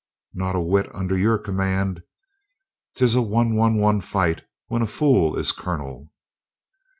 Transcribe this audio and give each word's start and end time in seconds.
"Not 0.33 0.55
a 0.55 0.59
whit 0.59 0.89
under 0.95 1.15
your 1.15 1.37
command. 1.37 2.01
'Tis 2.95 3.13
an 3.13 3.29
111 3.29 4.01
fight 4.01 4.43
when 4.65 4.81
a 4.81 4.87
fool 4.87 5.35
is 5.37 5.51
colonel." 5.51 6.09